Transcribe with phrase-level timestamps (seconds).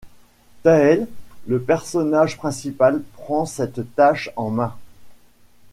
[0.63, 1.05] Thael,
[1.45, 4.73] le personnage principal, prend cette tâche en main.